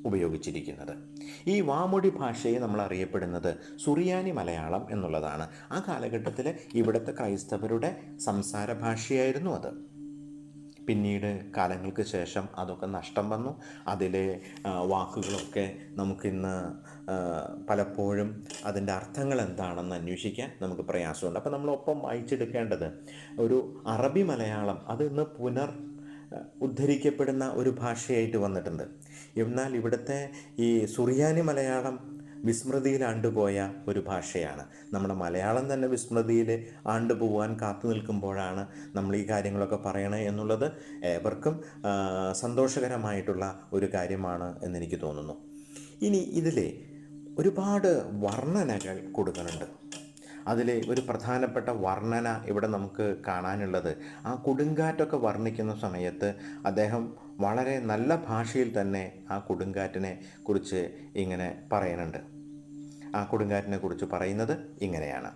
[0.06, 0.94] ഉപയോഗിച്ചിരിക്കുന്നത്.
[1.48, 5.48] ഈ വാമൊഴി ഭാഷയെ നമ്മൾ അറിയപ്പെടുന്നത് സുറിയാനി മലയാളം എന്നുള്ളതാണ്.
[5.72, 9.72] ആ കാലഘട്ടത്തിൽ ഇവിടുത്തെ ക്രൈസ്തവരുടെ സംസാര ഭാഷയായിരുന്നു അത്.
[10.88, 13.52] പിന്നീട് കാലങ്ങൾക്ക് ശേഷം അതൊക്കെ നഷ്ടം വന്നു.
[13.88, 16.56] അതിലെ വാക്കുകളൊക്കെ നമുക്കിന്ന്
[17.70, 21.40] പലപ്പോഴും അതിന്റെ അർത്ഥങ്ങൾ എന്താണെന്ന് അന്വേഷിക്കാൻ നമുക്ക് പ്രയാസമുണ്ട്.
[21.40, 22.88] അപ്പോൾ നമ്മളൊപ്പം വായിച്ചെടുക്കേണ്ടത്
[23.40, 25.72] ഒരു അറബി മലയാളം അത് ഇന്ന് പുനർ
[26.62, 28.86] ഉദ്ധരിക്കപ്പെടുന്ന ഒരു ഭാഷയായിട്ട് വന്നിട്ടുണ്ട്.
[29.44, 30.20] എന്നാൽ ഇവിടുത്തെ
[30.60, 31.96] ഈ സുറിയാനി മലയാളം
[32.48, 33.58] വിസ്മൃതിയിൽ ആണ്ടുപോയ
[33.90, 34.64] ഒരു ഭാഷയാണ്.
[34.94, 36.50] നമ്മുടെ മലയാളം തന്നെ വിസ്മൃതിയിൽ
[36.94, 38.64] ആണ്ടുപോകാൻ കാത്തു നിൽക്കുമ്പോഴാണ്
[38.96, 40.66] നമ്മൾ ഈ കാര്യങ്ങളൊക്കെ പറയണേ എന്നുള്ളത്
[41.12, 41.56] ഏവർക്കും
[42.42, 45.36] സന്തോഷകരമായിട്ടുള്ള ഒരു കാര്യമാണ് എന്നെനിക്ക് തോന്നുന്നു.
[46.08, 46.68] ഇനി ഇതിലെ
[47.40, 47.92] ഒരുപാട്
[48.26, 49.66] വർണനകൾ കൊടുക്കുന്നുണ്ട്.
[50.48, 53.98] അതിലെ ഒരു പ്രധാനപ്പെട്ട വർണന ഇവിടെ നമുക്ക് കാണാനുള്ളത്.
[54.26, 62.18] ആ കൊടുങ്കാറ്റൊക്കെ വർണിക്കുന്ന സമയത്ത് അദ്ദേഹം വളരെ നല്ല ഭാഷയിൽ തന്നെ ആ കൊടുങ്കാറ്റിനെ കുറിച്ച് ഇങ്ങനെ പറയുന്നുണ്ട്.
[63.16, 65.32] ആ കൊടുങ്കാറ്റിനെ കുറിച്ച് പറയുന്നത് ഇങ്ങനെയാണ്.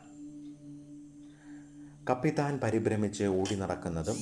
[2.09, 4.15] കപ്പിത്താൻ പരിഭ്രമിച്ച് ഓടി നടക്കുന്നതും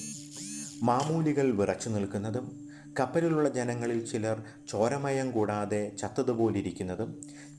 [0.84, 2.64] മാമൂലികൾ വിറച്ചു നിൽക്കുന്നതും
[2.96, 4.38] കപ്പലിലുള്ള ജനങ്ങളിൽ ചിലർ
[4.70, 7.10] ചോരമയം കൂടാതെ ചത്തതുപോലിരിക്കുന്നതും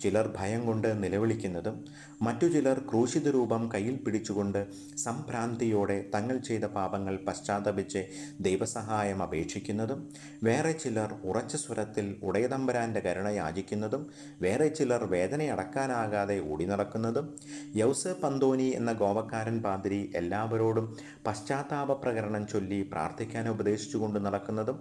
[0.01, 1.77] ചിലർ ഭയം കൊണ്ട് നിലവിളിക്കുന്നതും
[2.23, 4.59] മറ്റു ചിലർ ക്രൂശിത രൂപം കയ്യിൽ പിടിച്ചുകൊണ്ട്
[4.99, 8.01] സംഭ്രാന്തിയോടെ തങ്ങൾ ചെയ്ത പാപങ്ങൾ പശ്ചാത്തപിച്ച്
[8.41, 10.01] ദൈവസഹായം അപേക്ഷിക്കുന്നതും
[10.43, 14.03] വേറെ ചിലർ ഉറച്ച സ്വരത്തിൽ ഉടയതമ്പരാന്റെ കരുണ യാചിക്കുന്നതും
[14.41, 17.29] വേറെ ചിലർ വേദനയടക്കാനാകാതെ ഓടി നടക്കുന്നതും
[17.77, 20.89] യൗസ പന്തോനി എന്ന ഗോവക്കാരൻ പാതിരി എല്ലാവരോടും
[21.27, 24.79] പശ്ചാത്താപ പ്രകരണം ചൊല്ലി പ്രാർത്ഥിക്കാൻ ഉപദേശിച്ചുകൊണ്ട് നടക്കുന്നതും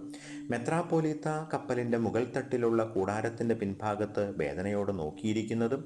[0.50, 5.82] മെത്രാപ്പോലീത്ത കപ്പലിന്റെ മുകൾ തട്ടിലുള്ള കൂടാരത്തിന്റെ പിൻഭാഗത്ത് വേദനയോട് നോക്കിയിരിക്കുന്നതും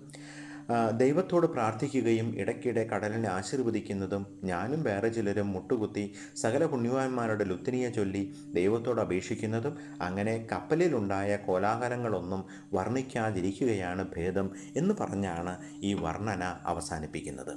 [0.92, 9.74] ദൈവത്തോട് പ്രാർത്ഥിക്കുകയും ഇടയ്ക്കിടെ കടലിനെ ആശീർവദിക്കുന്നതും ഞാനും വേറെ ചിലരും മുട്ടുകുത്തി സകല പുണ്യവാന്മാരുടെ ലുത്തിനിയെ ചൊല്ലി ദൈവത്തോട് അപേക്ഷിക്കുന്നതും
[10.02, 12.44] അങ്ങനെ കപ്പലിലുണ്ടായ കോലാഹലങ്ങളൊന്നും
[12.74, 17.54] വർണിക്കാതിരിക്കുകയാണ് ഭേദം എന്ന് പറഞ്ഞാണ് ഈ വർണന അവസാനിപ്പിക്കുന്നത്.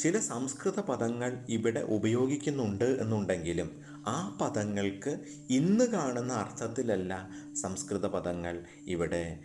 [0.00, 3.70] ചില സംസ്കൃത പദങ്ങൾ ഇവിടെ ഉപയോഗിക്കുന്നുണ്ട് എന്നുണ്ടെങ്കിലും
[4.08, 5.12] ആ പദങ്ങൾക്ക്
[5.50, 7.12] ഇന്ന് കാണുന്ന അർത്ഥത്തിലല്ല
[7.62, 8.54] സംസ്കൃത പദങ്ങൾ
[8.86, 9.38] ഇവിടെ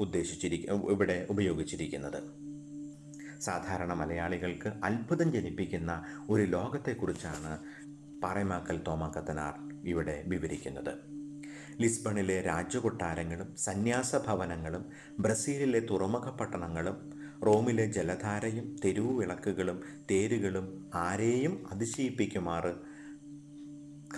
[0.00, 2.20] ഉദ്ദേശിച്ചിരിക്ക ഇവിടെ ഉപയോഗിച്ചിരിക്കുന്നത്.
[3.40, 5.92] സാധാരണ മലയാളികൾക്ക് അത്ഭുതം ജനിപ്പിക്കുന്ന
[6.28, 7.52] ഒരു ലോകത്തെക്കുറിച്ചാണ്
[8.22, 9.54] പാറേമാക്കൽ തോമാക്കത്തനാർ
[9.84, 10.92] ഇവിടെ വിവരിക്കുന്നത്.
[11.80, 14.84] ലിസ്ബണിലെ രാജകൊട്ടാരങ്ങളും സന്യാസ ഭവനങ്ങളും
[15.18, 16.96] ബ്രസീലിലെ തുറമുഖ പട്ടണങ്ങളും
[17.46, 19.78] റോമിലെ ജലധാരയും തെരുവു വിളക്കുകളും
[20.10, 22.72] തേരുകളും ആരെയും അതിശയിപ്പിക്കുമാറ്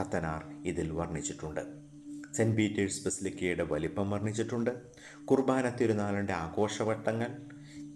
[0.01, 1.61] കത്തനാർ ഇതിൽ വർണിച്ചിട്ടുണ്ട്.
[2.37, 4.71] സെന്റ് പീറ്റേഴ്സ് ബസിലിക്കയുടെ വലിപ്പം വർണിച്ചിട്ടുണ്ട്.
[5.25, 7.31] കുർബാന തിരുനാളിന്റെ ആഘോഷവട്ടങ്ങൾ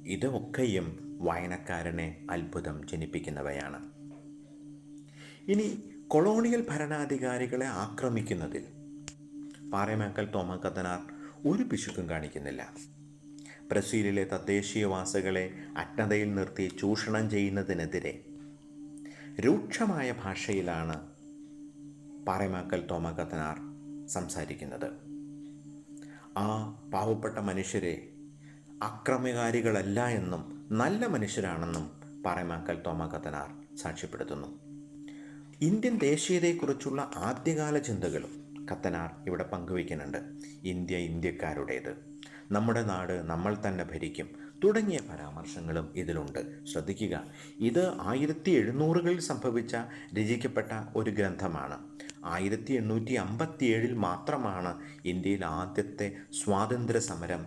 [0.07, 3.93] ഇതൊക്കെയും വായനക്കാരനെ അത്ഭുതം ജനിപ്പിക്കുന്നവയാണ്.
[5.49, 8.65] ഇനി കൊളോണിയൽ ഭരണാധികാരികളെ ആക്രമിക്കുന്നതിൽ
[9.73, 11.01] പാറയമാക്കൽ തോമ കത്തനാർ
[11.47, 12.75] ഒരു പിശുക്കും കാണിക്കുന്നില്ല.
[13.69, 18.25] ബ്രസീലിലെ തദ്ദേശീയവാസികളെ അജ്ഞതയിൽ നിർത്തി ചൂഷണം ചെയ്യുന്നതിനെതിരെ
[19.41, 21.16] രൂക്ഷമായ ഭാഷയിലാണ്
[22.27, 23.57] പാറേമാക്കൽ തോമ കത്തനാർ
[24.07, 24.91] സംസാരിക്കുന്നത്.
[26.39, 28.09] ആ പാവപ്പെട്ട മനുഷ്യരെ
[28.83, 31.91] അക്രമകാരികളല്ല എന്നും നല്ല മനുഷ്യരാണെന്നും
[32.23, 34.47] പാറേമാക്കൽ തോമ കത്തനാർ സാക്ഷ്യപ്പെടുത്തുന്നു.
[35.61, 40.19] ഇന്ത്യൻ ദേശീയതയെക്കുറിച്ചുള്ള ആദ്യകാല ചിന്തകളും കത്തനാർ ഇവിടെ പങ്കുവയ്ക്കുന്നുണ്ട്.
[40.65, 41.97] ഇന്ത്യ ഇന്ത്യക്കാരുടേത്.
[42.53, 44.29] നമ്മുടെ നാട് നമ്മൾ തന്നെ ഭരിക്കും.
[44.65, 46.67] തുടങ്ങിയ പരാമർശങ്ങളും ഇതിലുണ്ട്.
[46.67, 47.25] ശ്രദ്ധിക്കുക
[47.61, 49.77] ഇത് ആയിരത്തി എഴുന്നൂറുകളിൽ സംഭവിച്ച
[50.15, 51.79] രചിക്കപ്പെട്ട ഒരു ഗ്രന്ഥമാണ്.
[52.27, 57.47] ആയിരത്തി എണ്ണൂറ്റി അമ്പത്തിയേഴിൽ മാത്രമാണ് ഇന്ത്യയിൽ ആദ്യത്തെ സ്വാതന്ത്ര്യ സമരം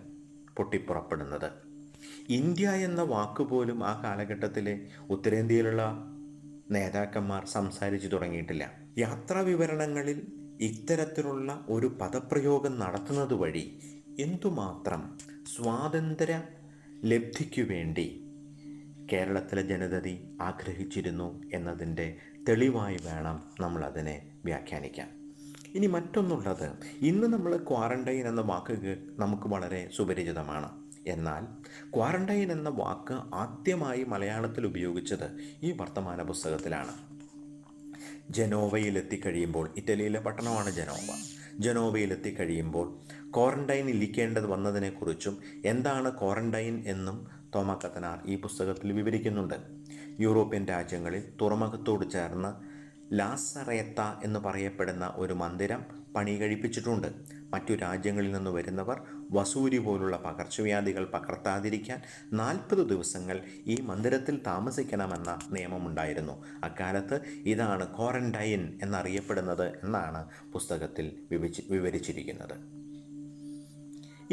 [0.56, 1.50] പൊട്ടിപ്പുറപ്പെടുന്നത്.
[2.28, 5.82] ഇന്ത്യ എന്ന വാക്ക് പോലും ആ കാലഘട്ടത്തിലെ ഉത്തരേന്ത്യയിലുള്ള
[6.70, 8.72] നേതാക്കന്മാർ സംസാരിച്ചു തുടങ്ങിയിട്ടില്ല.
[8.98, 10.26] യാത്രാ വിവരണങ്ങളിൽ
[10.60, 13.78] ഇത്തരത്തിലുള്ള ഒരു പദപ്രയോഗം നടത്തുന്നത് വഴി
[14.18, 16.42] എന്തുമാത്രം സ്വാതന്ത്ര്യ
[17.04, 18.24] ലബ്ധിക്കു വേണ്ടി
[19.12, 22.16] കേരളത്തിലെ ജനതതി ആഗ്രഹിച്ചിരുന്നു എന്നതിന്റെ
[22.48, 23.84] തെളിവായി വേണം നമ്മൾ
[24.40, 25.08] അതിനെ വ്യാഖ്യാനിക്കാൻ
[25.74, 30.70] ഇനി മറ്റൊന്നുള്ളത് ഇന്ന് നമ്മൾ ക്വാറന്റൈൻ എന്ന വാക്ക് നമുക്ക് വളരെ സുപരിചിതമാണ്.
[31.06, 31.44] എന്നാൽ
[31.96, 35.28] ക്വാറന്റൈൻ എന്ന വാക്ക് ആദ്യമായി മലയാളത്തിൽ ഉപയോഗിച്ചത്
[35.62, 36.94] ഈ വർത്തമാന പുസ്തകത്തിലാണ്.
[38.30, 41.10] ജനോവയിൽ എത്തിക്കഴിയുമ്പോൾ ഇറ്റലിയിലെ പട്ടണമാണ് ജനോവ.
[41.58, 42.86] ജനോവയിൽ എത്തിക്കഴിയുമ്പോൾ
[43.36, 49.54] ക്വാറന്റൈൻ ഇരിക്കേണ്ടത് വന്നതിനെക്കുറിച്ചും എന്താണ് ക്വാറന്റൈൻ എന്നും തോമ കത്തനാർ ഈ പുസ്തകത്തിൽ വിവരിക്കുന്നുണ്ട്.
[50.20, 52.69] യൂറോപ്യൻ രാജ്യങ്ങളിൽ തുറമുഖത്തോട് ചേർന്ന്
[53.12, 57.06] ലാസറേത്ത എന്ന് പറയപ്പെടുന്ന ഒരു മന്ദിരം പണി കഴിപ്പിച്ചിട്ടുണ്ട്
[57.54, 62.00] മറ്റു രാജ്യങ്ങളിൽ നിന്ന് വരുന്നവർ വസൂരി പോലുള്ള പകർച്ചവ്യാധികൾ പകർത്താതിരിക്കാൻ
[62.32, 66.44] നാൽപ്പത് ദിവസങ്ങൾ ഈ മന്ദിരത്തിൽ താമസിക്കണമെന്ന നിയമമുണ്ടായിരുന്നു.
[66.64, 71.12] അക്കാലത്ത് ഇതാണ് ക്വാറന്റൈൻ എന്നറിയപ്പെടുന്നത് എന്നാണ് പുസ്തകത്തിൽ
[71.70, 72.56] വിവരിച്ചിരിക്കുന്നത്.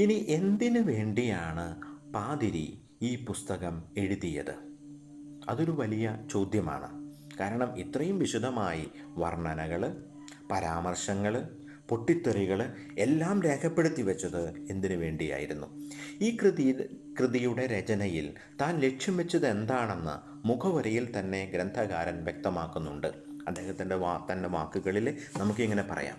[0.02, 1.82] ഇനി എന്തിനു വേണ്ടിയാണ്
[2.14, 4.56] പാതിരി ഈ പുസ്തകം എഴുതിയത്?
[5.50, 7.07] അതൊരു വലിയ ചോദ്യമാണ്.
[7.40, 10.04] കാരണം ഇത്രയും വിശദമായി വർണനകൾ
[10.52, 11.50] പരാമർശങ്ങൾ
[11.90, 15.68] പൊട്ടിത്തെറികൾ എല്ലാം രേഖപ്പെടുത്തി വെച്ചത് എന്തിനു വേണ്ടിയായിരുന്നു?
[16.22, 16.76] ഈ കൃതി
[17.20, 23.27] കൃതിയുടെ രചനയിൽ താൻ ലക്ഷ്യം വെച്ചത് എന്താണെന്ന് മുഖവരിയിൽ തന്നെ ഗ്രന്ഥകാരൻ വ്യക്തമാക്കുന്നുണ്ട്.
[23.48, 26.18] അദ്ദേഹത്തിന്റെ വാ തന്റെ വാക്കുകളിൽ നമുക്കിങ്ങനെ പറയാം.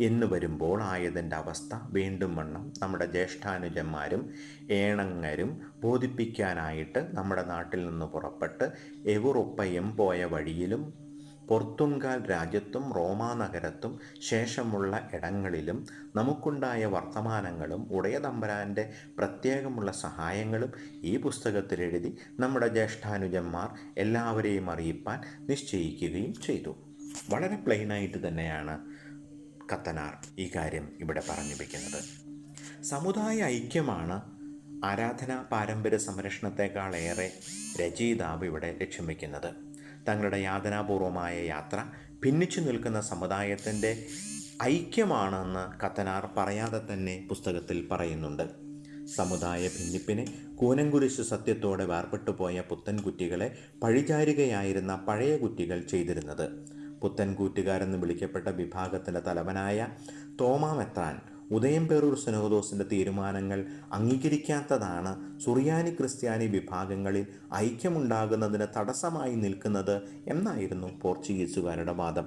[0.00, 4.30] എന്ന് വരുമ്പോൾ ആയതിന്റെ അവസ്ഥ വീണ്ടും വണ്ണം നമ്മുടെ ജ്യേഷ്ഠാനുജന്മാരും
[4.70, 8.72] ഏണങ്ങരും ബോധിപ്പിക്കാനായിട്ട് നമ്മുടെ നാട്ടിൽ നിന്ന് പുറപ്പെട്ട്
[9.06, 11.07] എവുറുപ്പയും പോയ വഴിയിലും
[11.48, 18.84] പോർത്തുങ്കാൽ രാജ്യത്തും റോമാ നഗരത്തും ശേഷമുള്ള ഇടങ്ങളിലും നമുക്കുണ്ടായ വർത്തമാനങ്ങളും ഉടയതമ്പരാന്റെ
[19.18, 20.72] പ്രത്യേകമുള്ള സഹായങ്ങളും
[21.04, 26.74] ഈ പുസ്തകത്തിലെഴുതി നമ്മുടെ ജ്യേഷ്ഠാനുജന്മാർ എല്ലാവരെയും അറിയിപ്പാൻ നിശ്ചയിക്കുകയും ചെയ്തു.
[27.30, 28.74] വളരെ പ്ലെയിനായിട്ട് തന്നെയാണ്
[29.72, 32.02] കത്തനാർ ഈ കാര്യം ഇവിടെ പറഞ്ഞു വയ്ക്കുന്നത്
[32.82, 34.16] സമുദായ ഐക്യമാണ്
[34.84, 37.32] ആരാധന പാരമ്പര്യ സംരക്ഷണത്തെക്കാളേറെ
[37.80, 39.67] രചയിതാവ് ഇവിടെ ലക്ഷ്യം വയ്ക്കുന്നത്
[40.08, 41.84] തങ്ങളുടെ യാതനാപൂർവമായ യാത്ര
[42.24, 44.06] ഭിന്നിച്ചു നിൽക്കുന്ന സമുദായത്തിന്റെ
[44.62, 48.42] ഐക്യമാണെന്ന് കത്തനാർ പറയാതെ തന്നെ പുസ്തകത്തിൽ പറയുന്നുണ്ട്.
[49.06, 50.24] സമുദായ ഭിന്നിപ്പിനെ
[50.56, 56.46] കൂനങ്കുരിശ് സത്യത്തോടെ വേർപെട്ടു പോയ പുത്തൻകുറ്റികളെ പഴിചാരികയായിരുന്ന പഴയ കുറ്റികൾ ചെയ്തിരുന്നത്.
[57.02, 59.88] പുത്തൻകൂറ്റുകാരെന്ന് വിളിക്കപ്പെട്ട വിഭാഗത്തിന്റെ തലവനായ
[60.40, 72.24] തോമാമെത്രാൻ ഉദയംപേരൂർ സുനോദോസിന്റെ തീരുമാനങ്ങൾ അംഗീകരിക്കാത്തതാണ് സുറിയാനി ക്രിസ്ത്യാനി വിഭാഗങ്ങളിൽ ഐക്യമുണ്ടാകുന്നതിന് തടസ്സമായി നിൽക്കുന്നത് എന്നായിരുന്നു പോർച്ചുഗീസുകാരുടെ വാദം.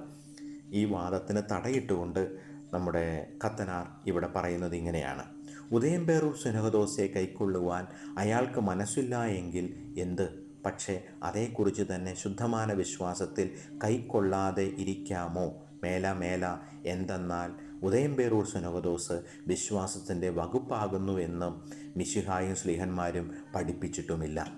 [0.72, 2.36] ഈ വാദത്തിന് തടയിട്ടുകൊണ്ട്
[2.72, 5.24] നമ്മുടെ കത്തനാർ ഇവിടെ പറയുന്നത് ഇങ്ങനെയാണ്.
[5.72, 7.86] ഉദയംപേരൂർ സുനഹദോസയെ കൈക്കൊള്ളുവാൻ
[8.18, 10.42] അയാൾക്ക് മനസ്സില്ല എങ്കിൽ എന്ത്?
[10.66, 13.50] പക്ഷേ അതേക്കുറിച്ച് തന്നെ ശുദ്ധമാന വിശ്വാസത്തിൽ
[13.84, 15.66] കൈക്കൊള്ളാതെ ഇരിക്കാമോ?
[15.82, 17.50] മേല മേല എന്തെന്നാൽ
[17.82, 19.12] ഉദയംപേരൂർ സുനവദോസ്
[19.46, 24.52] വിശ്വാസത്തിന്റെ വകുപ്പാകുന്നു എന്നും മിശിഹായും സ്ലിഹന്മാരും പഠിപ്പിച്ചിട്ടുമില്ല.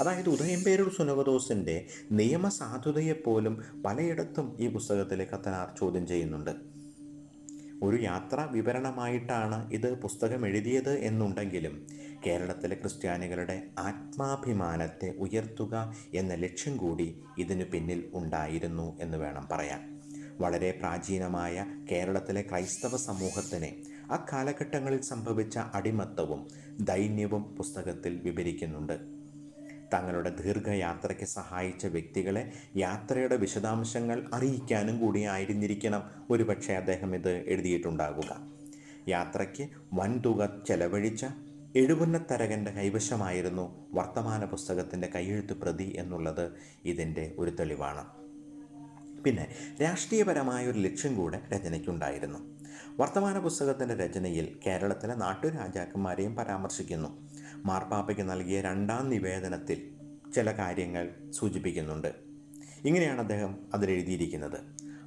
[0.00, 6.50] അതായത് ഉദയംപേരൂർ സുനവദോസിന്റെ നിയമസാധുതയെപ്പോലും പലയിടത്തും ഈ പുസ്തകത്തിലെ കത്തനാർ ചോദ്യം ചെയ്യുന്നുണ്ട്.
[7.82, 11.86] ഒരു യാത്രാ വിവരണമായിട്ടാണ് ഇത് പുസ്തകം എഴുതിയത് എന്നുണ്ടെങ്കിലും
[12.26, 19.91] കേരളത്തിലെ ക്രിസ്ത്യാനികളുടെ ആത്മാഭിമാനത്തെ ഉയർത്തുക എന്ന ലക്ഷ്യം കൂടി ഇതിനു പിന്നിൽ ഉണ്ടായിരുന്നു എന്ന് വേണം പറയാൻ.
[20.40, 23.76] വളരെ പ്രാചീനമായ കേരളത്തിലെ ക്രൈസ്തവ സമൂഹത്തിനെ
[24.10, 26.48] ആ കാലഘട്ടങ്ങളിൽ സംഭവിച്ച അടിമത്തവും
[26.80, 29.00] ദൈന്യവും പുസ്തകത്തിൽ വിവരിക്കുന്നുണ്ട്.
[29.94, 36.02] തങ്ങളുടെ ദീർഘയാത്രയ്ക്ക് സഹായിച്ച വ്യക്തികളെ യാത്രയുടെ വിശദാംശങ്ങൾ അറിയിക്കാനും കൂടി ആയിരുന്നിരിക്കണം.
[36.30, 38.52] ഒരുപക്ഷെ അദ്ദേഹം ഇത് എഴുതിയിട്ടുണ്ടാകുക
[39.08, 41.26] യാത്രയ്ക്ക് വൻതുക ചെലവഴിച്ച
[41.76, 46.52] എഴുപുന്നത്തരകന്റെ കൈവശമായിരുന്നു വർത്തമാന പുസ്തകത്തിന്റെ കൈയെഴുത്ത് പ്രതി എന്നുള്ളത്
[46.84, 48.21] ഇതിന്റെ ഒരു തെളിവാണ്.
[49.24, 49.48] പിന്നെ
[49.82, 52.38] രാഷ്ട്രീയപരമായ ഒരു ലക്ഷ്യം കൂടെ രചനയ്ക്കുണ്ടായിരുന്നു.
[53.00, 57.30] വർത്തമാന പുസ്തകത്തിന്റെ രചനയിൽ കേരളത്തിലെ നാട്ടുരാജാക്കന്മാരെയും പരാമർശിക്കുന്നു.
[57.66, 59.90] മാർപ്പാപ്പയ്ക്ക് നൽകിയ രണ്ടാം നിവേദനത്തിൽ
[60.34, 62.14] ചില കാര്യങ്ങൾ സൂചിപ്പിക്കുന്നുണ്ട്.
[62.84, 64.58] ഇങ്ങനെയാണ് അദ്ദേഹം അതിലെഴുതിയിരിക്കുന്നത്.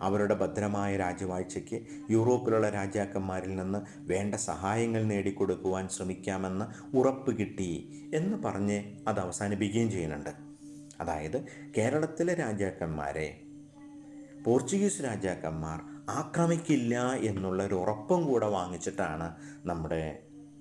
[0.01, 9.19] അവരുടെ ഭദ്രമായ രാജവാഴ്ചയ്ക്ക് യൂറോപ്പിലുള്ള രാജാക്കന്മാരിൽ നിന്ന് വേണ്ട സഹായങ്ങൾ നേടിക്കൊടുക്കുവാൻ ശ്രമിക്കാമെന്ന് ഉറപ്പ് കിട്ടി എന്ന് പറഞ്ഞ് അത്
[9.19, 10.29] അവസാനിപ്പിക്കുകയും ചെയ്യുന്നുണ്ട്.
[11.01, 11.45] അതായത്
[11.77, 13.41] കേരളത്തിലെ രാജാക്കന്മാരെ
[14.45, 15.79] പോർച്ചുഗീസ് രാജാക്കന്മാർ
[16.09, 19.27] ആക്രമിക്കില്ല എന്നുള്ള ഒരു ഉറപ്പും കൂടെ വാങ്ങിച്ചിട്ടാണ്
[19.65, 20.01] നമ്മുടെ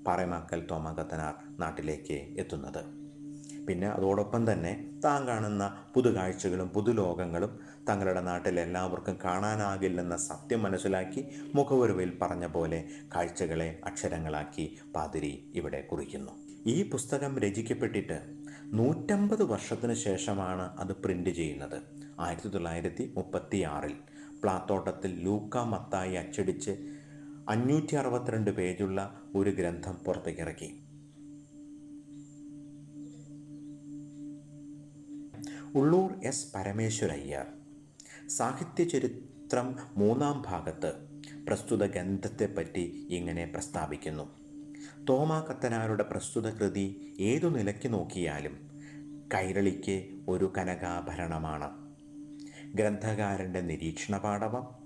[0.06, 2.82] പാറേമാക്കൽ തോമാകത്തനാർ നാട്ടിലേക്ക് എത്തുന്നത്.
[3.66, 4.72] പിന്നെ അതോടൊപ്പം തന്നെ
[5.04, 7.52] താൻ കാണുന്ന പുതുകാഴ്ചകളും പുതുലോകങ്ങളും
[7.88, 12.80] തങ്ങളുടെ നാട്ടിൽ എല്ലാവർക്കും കാണാനാകില്ലെന്ന സത്യം മനസ്സിലാക്കി മുഖവുരുവിൽ പറഞ്ഞ പോലെ
[13.14, 16.32] കാഴ്ചകളെ അക്ഷരങ്ങളാക്കി പാതിരി ഇവിടെ കുറിക്കുന്നു.
[16.66, 18.18] ഈ പുസ്തകം രചിക്കപ്പെട്ടിട്ട്
[18.74, 21.82] നൂറ്റമ്പത് വർഷത്തിന് ശേഷമാണ് അത് പ്രിന്റ് ചെയ്യുന്നത്.
[22.20, 23.94] ആയിരത്തി തൊള്ളായിരത്തി മുപ്പത്തി ആറിൽ
[24.42, 26.70] പ്ലാത്തോട്ടത്തിൽ ലൂക്ക മത്തായി അച്ചടിച്ച്
[27.48, 30.80] അഞ്ഞൂറ്റി അറുപത്തിരണ്ട് പേജുള്ള ഒരു ഗ്രന്ഥം പുറത്തേക്കിറക്കി.
[35.74, 37.46] ഉള്ളൂർ എസ് പരമേശ്വരയ്യർ.
[38.28, 40.92] സാഹിത്യ ചരിത്രം മൂന്നാം ഭാഗത്ത്
[41.46, 44.43] പ്രസ്തുത ഗ്രന്ഥത്തെപ്പറ്റി ഇങ്ങനെ പ്രസ്താവിക്കുന്നു.
[45.08, 48.70] തോമാ കത്തനാരുടെ പ്രസ്തുത കൃതി ഏതു നിലയ്ക്ക് നോക്കിയാലും
[49.34, 51.70] കൈരളിക്ക് ഒരു കനകാഭരണമാണ്.
[52.74, 54.84] ഗ്രന്ഥകാരന്റെ നിരീക്ഷണ പാഠവം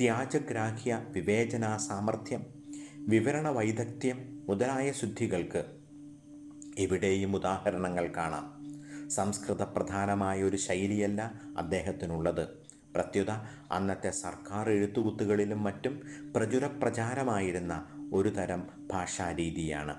[0.00, 2.46] ത്യാജഗ്രാഹ്യ വിവേചനാ സാമർഥ്യം
[2.98, 5.64] വിവരണ വൈദഗ്ധ്യം മുതലായ ശുദ്ധികൾക്ക്
[6.78, 8.56] എവിടെയും ഉദാഹരണങ്ങൾ കാണാം.
[9.08, 12.48] സംസ്കൃത പ്രധാനമായ ഒരു ശൈലിയല്ല അദ്ദേഹത്തിനുള്ളത്.
[12.94, 13.30] പ്രത്യുത
[13.72, 16.00] അന്നത്തെ സർക്കാർ എഴുത്തുകുത്തുകളിലും മറ്റും
[16.36, 19.94] പ്രചുര പ്രചാരമായിരുന്ന ഒരു തരം ഭാഷാരീതിയാണ്.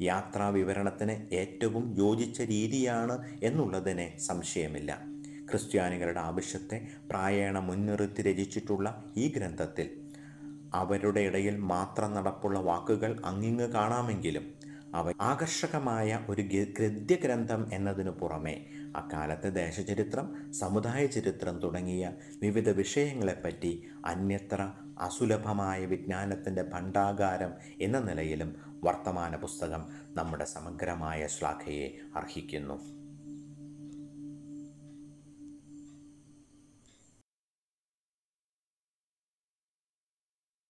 [0.00, 5.12] യാത്രാ വിവരണത്തിന് ഏറ്റവും യോജിച്ച രീതിയാണ് എന്നുള്ളതിന് സംശയമില്ല.
[5.50, 9.90] ക്രിസ്ത്യാനികളുടെ ആവശ്യത്തെ പ്രായേണ മുൻനിർത്തി രചിച്ചിട്ടുള്ള ഈ ഗ്രന്ഥത്തിൽ
[10.74, 14.54] അവരുടെ ഇടയിൽ മാത്രം നടപ്പുള്ള വാക്കുകൾ അങ്ങിങ്ങ് കാണാമെങ്കിലും
[14.94, 25.84] അവ ആകർഷകമായ ഒരു ഗദ്യഗ്രന്ഥം എന്നതിനു പുറമെ അക്കാലത്തെ ദേശചരിത്രം സമുദായ ചരിത്രം തുടങ്ങിയ വിവിധ വിഷയങ്ങളെപ്പറ്റി അന്യത്ര അസുലഭമായ
[25.84, 28.50] വിജ്ഞാനത്തിന്റെ ഭണ്ഡാകാരം എന്ന നിലയിലും
[28.84, 29.82] വർത്തമാന പുസ്തകം
[30.14, 33.01] നമ്മുടെ സമഗ്രമായ ശ്ലാഘയെ അർഹിക്കുന്നു.